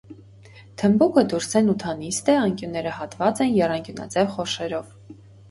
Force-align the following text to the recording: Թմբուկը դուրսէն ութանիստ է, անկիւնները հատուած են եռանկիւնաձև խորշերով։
Թմբուկը 0.81 1.23
դուրսէն 1.33 1.69
ութանիստ 1.73 2.31
է, 2.33 2.35
անկիւնները 2.47 2.95
հատուած 2.97 3.43
են 3.47 3.53
եռանկիւնաձև 3.59 4.35
խորշերով։ 4.41 4.91